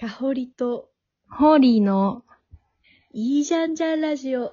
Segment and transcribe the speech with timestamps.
[0.00, 0.90] かほりと、
[1.28, 2.22] ホーリーの、
[3.12, 4.50] いいじゃんじゃんラジオ。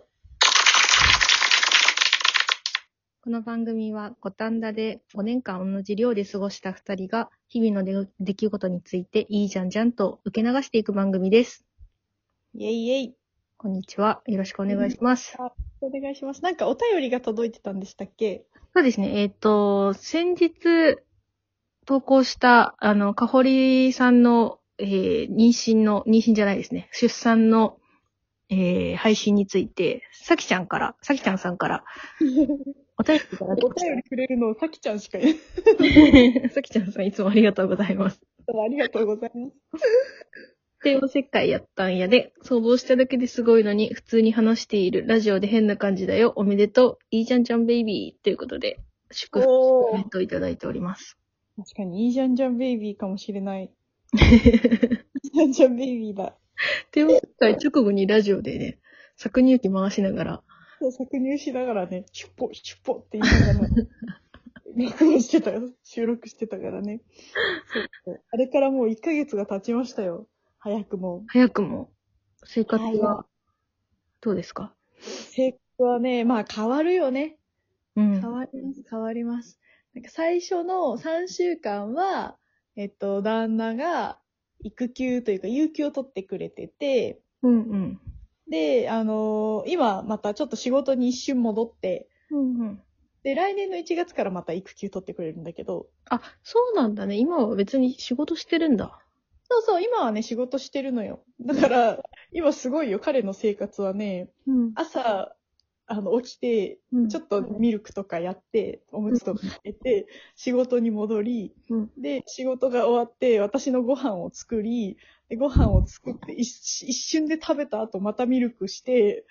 [3.24, 11.64] この番組は五反田で5年間同じ寮で過ごした2人が日々の出出来事についていいじゃんじゃんと受け流していく番組です。
[12.55, 13.16] イェイイェイ。
[13.57, 14.23] こんにちは。
[14.25, 15.38] よろしくお願いします。
[15.80, 16.41] お願いします。
[16.41, 18.48] なんかお便りが届いてたんでしたっけ？
[18.73, 19.21] そうですね。
[19.21, 20.98] えっ、と、先日
[21.86, 26.89] 投稿した、あの、かほりさんの、えー妊娠の、妊娠じゃないですね。
[26.91, 27.77] 出産の、
[28.49, 31.83] えー配信について、さきちゃんから、さきちゃんさんから、
[32.97, 35.35] お便りいただきおました便りくれるの、さきちゃんしかいない。
[36.49, 38.21] さきちゃんさんいつもありがとうございます。
[38.47, 39.49] ありがとうございま
[39.80, 39.85] す。
[40.83, 46.33] 帝王切開やったんやで、想像しただけですごいのに、普通に話しているラジオで変な感じだよ。
[46.35, 46.97] おめでとう。
[47.09, 48.23] いいじゃんじゃんベイビー。
[48.23, 48.77] ということで、
[49.09, 51.17] 祝福コメントをいただいております。
[51.57, 53.71] 確かに、いいじゃんじゃんベイビーかもしれない。
[54.15, 56.35] いいじゃんじゃんベイビーだ。
[56.91, 58.80] 帝王切開直後にラジオでね、
[59.17, 60.44] 搾乳機回しながら、
[60.80, 63.69] そう搾乳しながらね、シュッポ、シュッポって言いながら、
[64.77, 65.72] 録音してたよ。
[65.83, 67.02] 収録してたからね。
[68.05, 70.27] そうあれからもう1ヶ月が経ちましたよ。
[70.59, 71.23] 早くも。
[71.27, 71.91] 早くも、
[72.45, 73.25] 生活はは、
[74.22, 74.73] どうですか？
[75.00, 77.38] 生活はね、まあ変わるよね。
[77.95, 78.22] うん。
[78.22, 79.59] 変わります、変わります。
[79.94, 82.38] なんか最初の3週間は、
[82.76, 84.20] えっと、旦那が
[84.59, 88.02] 育休というか、有給を取ってくれてて、うんうん。
[88.50, 92.81] で、あのー今またちょっと仕事に一瞬戻って、うんうん。
[93.23, 97.16] で、来年の1月からまた育休取ってくれるんだけど、あ、そうなんだね。
[97.18, 99.00] 今は別に仕事してるんだ。
[99.50, 101.23] そうそう、今はね、仕事してるのよ。
[101.42, 104.72] だから、今すごいよ、彼の生活はね、うん。
[104.76, 105.36] 朝、
[105.88, 111.91] あの、起きて、うんちょっとミルクとかやって、おむつとかやって、仕事に戻り、うん。
[111.97, 114.97] で、仕事が終わって、私のご飯を作り、
[115.30, 119.25] でご飯を作って一、一瞬で食べた後、またミルクして、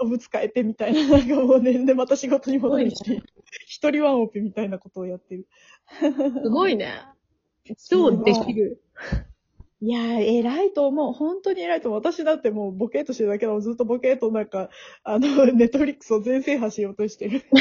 [0.00, 3.22] おむつ替えてみたいな、なんかもうね、で、また仕事に戻りして、
[3.66, 5.46] 一人ワンオペみたいなことをやってる。
[6.00, 7.02] すごいね。
[7.88, 8.82] 超できる。
[9.80, 11.12] いやー、偉いと思う。
[11.12, 12.00] 本当に偉いと思う。
[12.00, 13.60] 私だってもうボケーっとしてるだけだもん。
[13.60, 14.70] ずっとボケーっとなんか、
[15.04, 17.42] あの、 ネットフリックスを全制覇しようとしてる。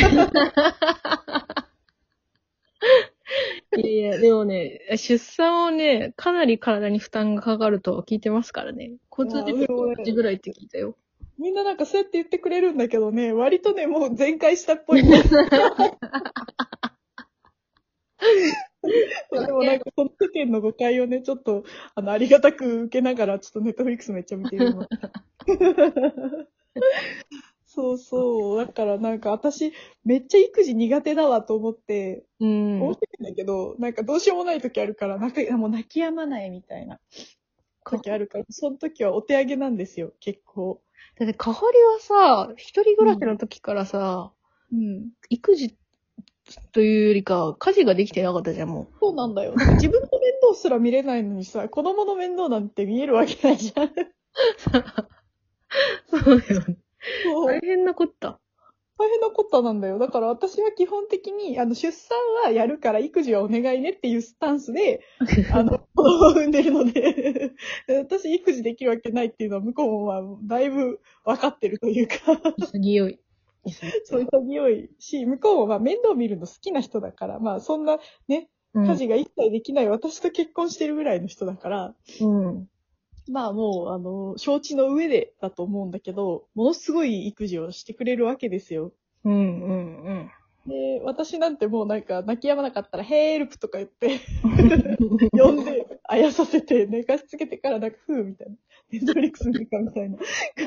[3.77, 8.93] いやいや、でもね、出産をね、かなり体に負担がかかると聞いてますからね。
[9.11, 10.97] 交通事故と同じぐらいって聞いたよ。
[11.37, 15.03] みんななんかそうやって言ってくれるんだけどね、割とね、もう全開したっぽい。
[19.45, 21.63] でもなんか、その世間の誤解をね、ちょっと、
[21.95, 24.87] あの、ありがたく受けながら、ちょっとネットフリックスめっちゃ見てるの。
[27.65, 28.65] そうそう。
[28.65, 29.71] だからなんか私、
[30.03, 32.81] めっちゃ育児苦手だわと思って、うん。
[32.81, 36.99] 思ってるんだけど、なんかどうしようもない時あるから、泣く、もう泣き止まないみたいな
[37.83, 40.81] 時あるから、その時はお手上げなんですよ、結構。
[41.19, 44.31] だって、かほりはさ、一人暮らしの時からさ、
[44.71, 45.09] うん。
[45.29, 45.77] 育児
[46.71, 49.53] というよりか、家事ができてなかったじゃん、もそうなんだよ。
[49.55, 53.85] 自分の面倒すら見れないのにさ、子供の面倒なんて見えるわけないじゃん。
[53.85, 53.91] う。
[56.09, 56.77] そうだよね。
[57.45, 58.39] 大変なこった。
[58.99, 59.99] 大変なことなんだよ。
[59.99, 65.01] だから私は基本的に、あの、出産はやるから育児はお願いねっていうスタンスで、
[65.53, 67.51] あの、子供を産んでるので、
[67.87, 72.15] 私育児できるわけないっていうのは向こうもまあ、だいぶ分かってるというか、
[72.57, 73.19] 潔い。
[74.05, 82.69] そういう潔いし、向こうもまあ面倒見るの好きな人だから、まあそんなね、うん家事が一切できない私と結婚してるぐらいの人だから、うん。
[83.29, 88.93] まあもう、あの、承知の上でだと思うんだけど、ものすごい育児をしてくれるわけですよ。
[89.23, 89.73] うん、う
[90.13, 90.31] ん、
[90.67, 95.29] で、私なんてもうなんか泣き止まなかったら、ヘルプとか言って、うん。
[95.31, 98.55] 呼んで、あやさせて、寝かしつけてからなんか、ふうみたいな。
[98.91, 100.17] ネットフリックス見るかみたいな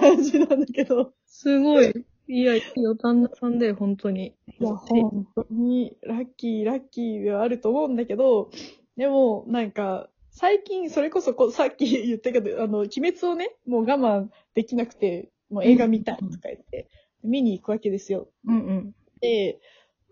[0.01, 1.13] 感じなんだけど。
[1.27, 1.93] すごい。
[2.33, 4.37] いや、いいよ、旦那さんだよ、本当に。
[4.61, 8.51] いや、本当に、ラッキー、ラッキーではあると思うんだけど、
[8.97, 16.89] でも、なんか、最近、それこそこ、さっき言ったけど、あの、鬼滅をね、もう我慢できなくて、もう映画見たいとか言って、
[17.25, 18.29] 見に行くわけですよ。
[18.47, 18.95] うんうん。
[19.21, 19.59] で、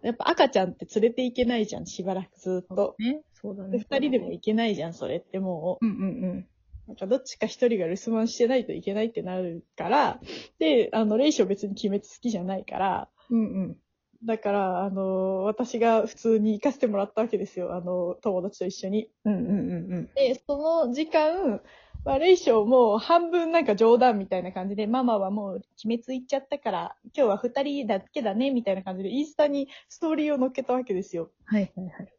[0.02, 2.96] やっぱ赤ちゃんって連れて行けないじゃん、しばらくずっと。
[2.98, 3.22] ね。
[3.32, 3.87] そうだで、ね。
[3.88, 6.46] 二人でも行けないじゃん、それってもうんうんう。
[6.88, 10.20] なんかどっちか一人が留守番してないといけないってなるから、
[10.58, 13.38] で、あの、レイショ別に鬼滅好きじゃないから、うん。
[13.38, 13.76] うんうん。
[14.25, 17.75] だから、あの、私が普通に行かせてもらったわけですよ。
[17.75, 19.11] あの、友達と一緒に。
[19.26, 21.61] うんうんうんで、その時間、
[22.05, 31.31] まあ、レイショもう半分なんか冗談みたいな感じで、ママはもう鬼滅行っちゃったから、今日は二人だけだね、みたいな感じで、インスタにストーリーを載っけたわけですよ。
[31.44, 32.17] はいはいはい。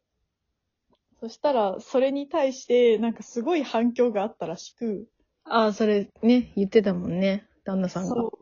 [1.19, 5.07] そしたら、それに対して、なんかすごい反響があったらしく、
[5.43, 7.47] ああ、それね、言ってたもんね。
[7.65, 8.09] 旦那さんが。
[8.09, 8.39] そう。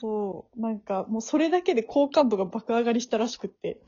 [0.00, 0.60] そう。
[0.60, 3.80] なんか、もうそれだけで好感度が爆上がりしたらしくって。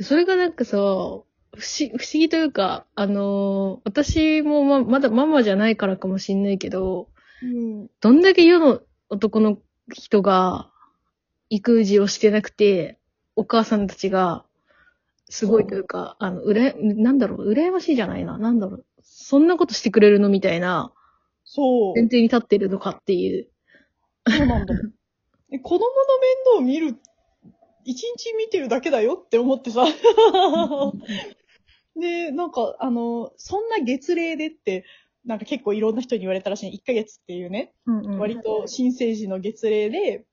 [0.00, 7.08] それがなんかさ、不思不思議というか、あのー私もま、まだママじゃないからかもしんないけど、
[7.42, 7.88] うん。
[8.00, 9.58] どんだけ世の男の
[9.92, 10.70] 人が
[11.50, 12.98] 育児をしてなくて、
[13.36, 14.44] お母さんたちが、
[15.30, 20.92] すごいというか、あの、うらや、なんだろう、羨ましいじゃないな、なんだろう、そんなことしてくれるのみたいな、
[21.44, 21.94] そう。
[21.94, 23.48] 前提に立ってるのかっていう。
[24.28, 24.74] そうなんだ
[25.62, 25.86] 子供の
[26.20, 26.96] 面倒を見る、
[27.84, 29.86] 一日見てるだけだよって思ってさ。
[31.96, 34.84] で、なんか、あの、そんな月齢でって、
[35.24, 36.74] なんか結構いろんな人に言われたらしい。
[36.76, 40.24] 1ヶ月っていうね、うんうん割と新生児の月齢で、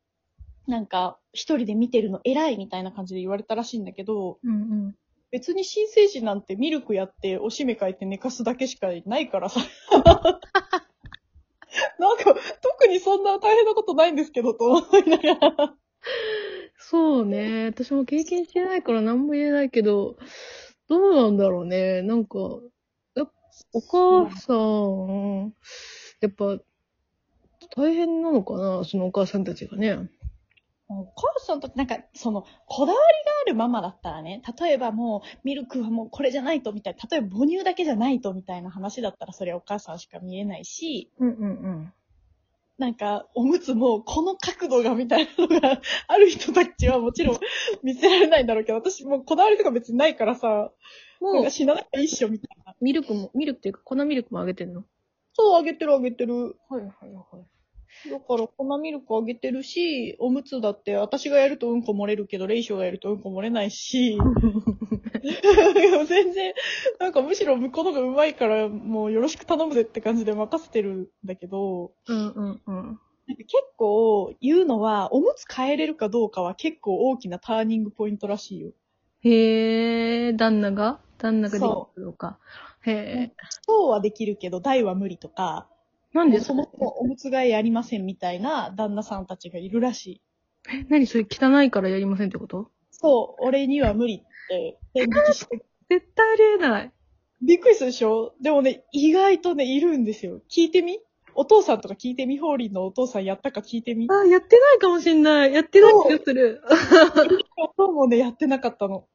[0.68, 4.56] なんか、一人で見てるの偉いみたいな感じで言われたらしいんだけど、うんう
[4.88, 4.96] ん。
[5.32, 9.60] 別に新生児なんてミルクやって、おしめ変えて寝かすだけしかないからさ。
[12.00, 15.76] なんか、特にそんな大変なことないんですけど、と思いながら。
[16.78, 17.66] そうね。
[17.66, 20.18] 私も経験してないから何も言えないけど、
[20.88, 22.02] どうなんだろうね。
[22.02, 22.40] なんか、
[23.16, 23.32] やっぱ
[23.74, 25.54] お母さん、
[26.22, 26.60] やっぱ、
[27.76, 30.08] 大変なのかなそのお母さんたちがね。
[30.88, 41.94] お母さんと、なんか、その、こだわりがあるママだったらね、例えばもう、ミルクはもうこれじゃないと、みたいな、例えば母乳だけじゃないと、みたいな話だったら、それはお母さんしか見えないし、うんうんうん。
[42.78, 47.40] なんか、おむつも、この角度が、みたいなのがある人たちはもちろん
[47.82, 50.72] 見せられないんだろうけど、私もうこだわりとか別にないからさ、
[51.20, 52.76] もうか、死ななきゃいいっしょ、みたいな。
[52.82, 54.84] ミルクも、ミルクっていうか粉ミルクもあげてんの？
[55.34, 56.58] そう、あげてるあげてる。
[56.70, 57.55] はいはいはい。
[58.12, 64.18] だから、粉ミルクあげてるし、おむつだって、私がやるとうんこ漏れるけど、レイショがやるとうんこ漏れないし、
[66.08, 66.54] 全然、
[67.00, 73.00] なんかむしろ向こうの方が上手いから、もうよろしく頼むぜって感じで任せてるんだけど、うんうんうん。
[73.28, 78.72] なんか結構言うのは、おむつ変えれるかどうかは結構大きなターニングポイントらしいよ。
[79.22, 81.00] へえ、旦那が？
[81.18, 82.38] 旦那ができるか。
[82.86, 83.32] へえ。
[83.66, 85.68] そうはできるけど、大は無理とか、
[86.16, 90.22] なんでそもそもおむつ替えやりませんみたいな旦那さんたちがいるらしい。
[90.70, 91.08] え、何？
[91.08, 92.72] それ汚いからやりませんってこと？
[92.90, 96.92] そう、俺には無理って返事して、 絶対ありえない。
[97.42, 98.34] びっくりするでしょ？
[98.42, 100.42] でもね、意外とね、いるんですよ。
[100.50, 101.02] 聞いてみ？
[101.36, 102.40] お父さんとか聞いてみ？
[102.40, 104.08] ホーリーのお父さんやったか聞いてみ？
[104.10, 105.54] あ、やってないかもしんない。
[105.54, 106.62] やってない気がする。
[107.78, 109.06] そう もね、やってなかったの。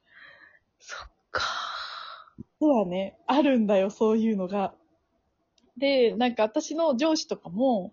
[0.78, 1.44] そっか。
[2.60, 3.18] そうだね。
[3.26, 4.74] あるんだよ、そういうのが。
[5.80, 7.92] で、なんか私の上司とかも、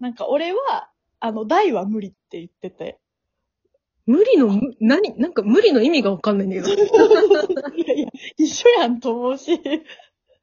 [0.00, 0.88] なんか俺は、
[1.20, 2.98] あの、大は無理って言ってて。
[4.06, 6.82] 無理の、む何なんか無理の意味がわかんないんだけど。
[7.76, 9.60] いやいや、一緒やんと思うし。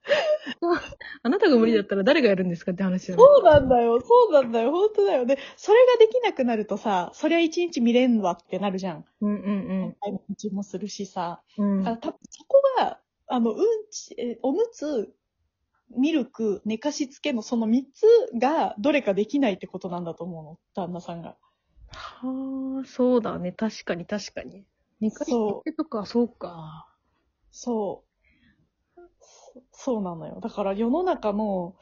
[1.24, 3.18] あなたが無理だったら誰がやるんですかって話だ。
[3.18, 5.26] そうなんだよ、そうなんだよ、本当だよ。
[5.26, 9.06] で、それができなくなるとさ、そりゃ一日見れんわってなるじゃん。
[9.22, 11.42] うんうん毎日もするしさ。
[11.58, 11.80] うん。
[11.80, 13.58] うんあ多分そこが、あの、うん
[13.92, 15.14] ち、えおむつ、
[15.98, 18.06] ミルク、寝かしつけのその三つ
[18.38, 21.38] がどれかできないってことなんだと思うの、旦那さんが。
[21.88, 23.52] はあ、そうだね。
[23.52, 24.66] 確かに確かに。
[25.00, 25.34] 寝かしつ
[25.66, 26.88] けとか、そうか。
[27.52, 29.02] そう。
[29.20, 30.40] そそうなのよ。
[30.42, 31.76] だから世の中の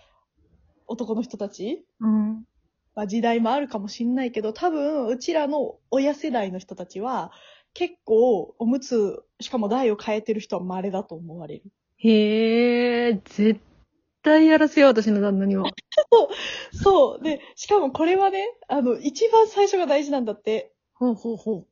[0.87, 2.45] 男の人たち、うん。
[2.95, 7.31] まあ、時代もあるかもしんないけど、多分、うちらの親世代の人たちは、
[7.73, 11.63] 結構、おむつ、しかも台を変えてる人は稀だと思われる。
[11.97, 13.61] へえ、絶
[14.29, 15.65] 対やらせよう、私の旦那には。
[16.71, 17.23] そう。
[17.23, 20.73] で、しかもこれはね、あの、一番最初が大事なんだって。
[20.93, 21.67] ほうほうほう。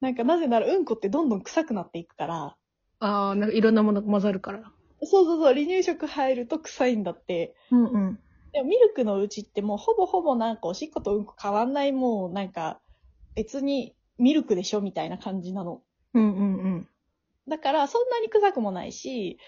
[0.00, 2.56] なんか、なぜなら、うんこってどんどん臭くなっていくから。
[3.00, 4.72] ああ、なんかいろんなものが混ざるから。
[5.02, 7.54] そうそうそう、離乳食入ると臭いんだって。
[7.70, 8.20] うんうん。
[8.52, 12.80] でもミルクのうちってもうほぼほぼなんかおしっことうんこ変わんないもうなんか
[13.34, 15.82] 別にミルクでしょみたいな感じなの。
[16.14, 16.42] うんうんう
[16.78, 16.88] ん。
[17.46, 19.38] だからそんなに臭くもないし、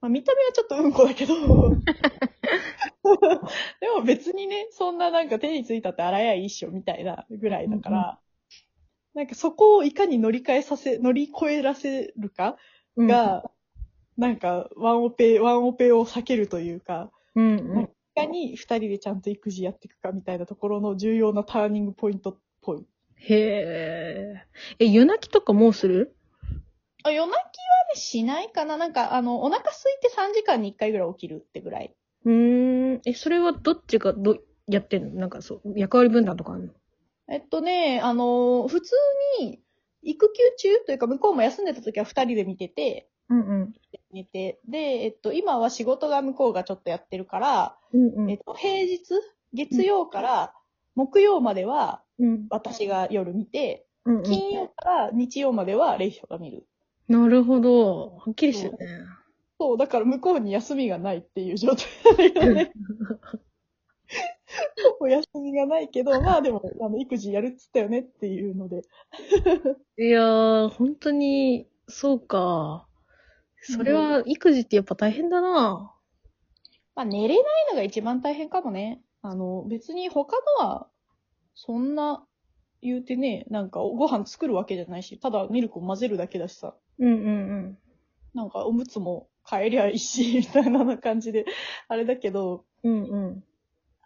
[0.00, 1.34] まあ、見た目はちょっとうんこだけど、
[3.80, 8.18] でも別にね、そんななんか手についたって洗えやいいっしょみたいなぐらいだから、
[9.14, 12.56] なんかそこをいかに乗り換えさせ、乗り越えらせるか
[12.96, 13.50] うん、が、
[14.16, 17.82] なんかワンオペ、ワンオペを避けるというか、うんうん。
[17.84, 22.86] いかに二人でちゃんと育児やっていくかみたいなところの重要なターニングポイントっぽい。
[23.16, 24.42] へえ。
[24.78, 26.14] え、夜泣きとかもうする？
[27.08, 31.94] あ、夜泣きはね、しないかななんか、あの、お腹空いて3時間に1回ぐらい起きるってぐらい。
[32.24, 33.00] うーん。
[33.04, 35.20] え、それはどっちがど、やってんの？
[35.20, 36.72] なんかそう、役割分担とかあるの？
[37.30, 38.94] えっとね、あの、普通
[39.40, 39.60] に、
[40.02, 43.74] 育休中というか、向こうも休んでた時は二人で見てて、うんうん。
[44.12, 44.60] 寝て。
[44.66, 48.30] で、えっと、今は仕事が向こうがちょっとやってるから、うんうん。
[48.30, 49.00] えっと、平日、
[49.52, 50.54] 月曜から
[50.94, 54.22] 木曜まではうん私が夜見て、うんうん。
[54.22, 56.66] 金曜から日曜まではレイショが見る。
[57.08, 58.16] なるほど。
[58.16, 59.04] はっきりしてるね。
[59.58, 61.74] そう、だから向こうに休みがないっていう状
[62.16, 62.72] 態だよね。
[65.00, 68.82] お休みがないけど、まあでも、あの、育児やるっつったよねっていうので。
[69.98, 72.86] いやー、本当に、そうか。
[73.60, 75.92] それは、育児ってやっぱ大変だな。
[76.94, 79.02] まあ寝れないのが一番大変かもね。
[79.22, 80.88] あの、別に他のは、
[81.54, 82.24] そんな、
[82.80, 86.74] 言うてね、なんかご飯作るわけじゃないし、ただミルクを混ぜるだけだしさ。
[86.98, 87.78] うんうん
[88.34, 91.46] なんかおむつも変えりゃいいし、 みたいな感じで、
[91.88, 93.02] あれだけど、うん。
[93.04, 93.44] うん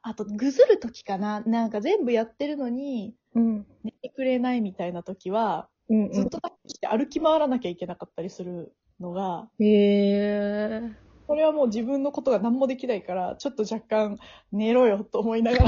[0.04, 1.42] あと、ぐずるときかな。
[1.42, 3.44] なんか全部やってるのに、うん。
[3.44, 3.66] うん。
[3.84, 9.66] 寝てくれないみたいなときは、うんずっと待って歩き回らなきゃいけなかったりするのが、うん。
[9.66, 10.94] へー。
[11.28, 14.18] これはもう自分のことが何もできないから、ちょっと若干
[14.50, 15.64] 寝ろよと思いながら。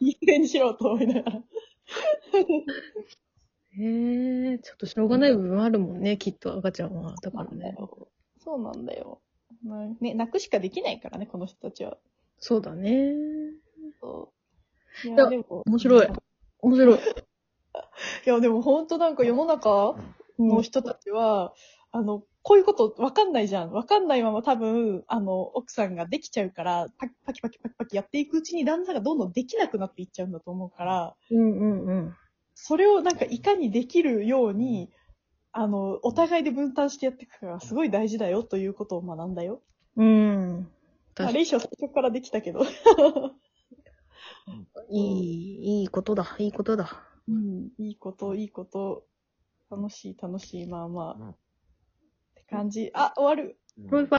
[0.00, 1.42] いい加減にしろと思いながら。
[3.78, 4.58] へー。
[4.60, 7.14] ちょっとしょうがない部分あるもんね、きっと赤ちゃんは。
[7.22, 7.74] だからね。
[8.42, 9.20] そうなんだよ。
[9.64, 11.96] まあね、泣くしかできないからね、この人たちは。
[12.38, 13.14] そうだね。
[14.00, 14.32] そ
[15.04, 15.08] う。
[15.08, 16.08] いいやでも面白い
[16.60, 16.98] 面白い。
[18.26, 19.96] いや、でも本当なんか世の中
[20.38, 21.52] の人たちは、
[21.90, 23.72] あの、こういうことわかんないじゃん。
[23.72, 32.16] わかんないまま多分、あの、奥さんができちゃうから、パキパキパキパキパキやっていくうちに旦那さんがどんどんできなくなっていっちゃうんだと思うから、うんうんうん。
[32.66, 34.90] それをなんかいかにできるように、
[35.52, 39.60] あの、お互いで分担してやっていくかがすごい大事だよということを学んだよ。
[39.98, 40.60] うん。
[40.60, 40.64] まあ、
[41.14, 42.64] 確かレイショ最初からできたけど。
[44.88, 44.96] に。
[45.68, 46.36] いい、いいことだ。
[46.38, 47.04] いいことだ。
[47.28, 49.04] うん、いいこと、いいこと。
[49.70, 51.28] 楽しい、楽しい、まあまあ。
[51.32, 51.36] っ
[52.34, 52.90] て感じ。
[52.94, 53.58] あ、終わる。
[53.76, 54.08] うん